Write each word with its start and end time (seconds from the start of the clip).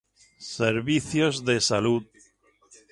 Servicios 0.55 1.43
de 1.45 1.61
Salud 1.61 2.05